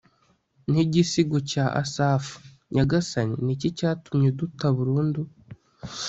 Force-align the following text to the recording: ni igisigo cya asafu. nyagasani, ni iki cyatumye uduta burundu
ni 0.71 0.79
igisigo 0.85 1.37
cya 1.51 1.65
asafu. 1.81 2.35
nyagasani, 2.73 3.35
ni 3.45 3.51
iki 3.55 3.69
cyatumye 3.77 4.27
uduta 4.33 4.67
burundu 4.77 5.21